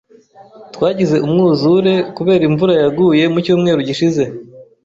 Twagize 0.73 1.15
umwuzure 1.25 1.93
kubera 2.17 2.43
imvura 2.49 2.73
yaguye 2.81 3.23
mucyumweru 3.33 3.79
gishize. 3.87 4.23